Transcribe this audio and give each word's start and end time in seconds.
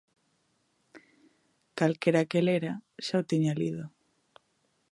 Calquera 1.77 2.27
que 2.29 2.39
lera, 2.47 2.73
xa 3.05 3.15
o 3.21 3.27
tiña 3.31 3.53
lido. 3.61 3.85